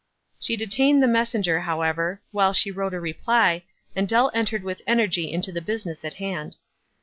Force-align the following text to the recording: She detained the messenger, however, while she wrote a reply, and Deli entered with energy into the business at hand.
She 0.39 0.57
detained 0.57 1.03
the 1.03 1.07
messenger, 1.07 1.59
however, 1.59 2.23
while 2.31 2.53
she 2.53 2.71
wrote 2.71 2.95
a 2.95 2.99
reply, 2.99 3.65
and 3.95 4.07
Deli 4.07 4.31
entered 4.33 4.63
with 4.63 4.81
energy 4.87 5.31
into 5.31 5.51
the 5.51 5.61
business 5.61 6.03
at 6.03 6.15
hand. 6.15 6.57